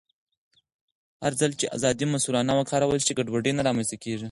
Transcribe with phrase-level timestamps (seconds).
[1.23, 4.19] هرځل چې ازادي مسؤلانه وکارول شي، ګډوډي نه رامنځته کېږي.